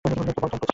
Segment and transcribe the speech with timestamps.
[0.05, 0.61] Phone কেন করেছিস?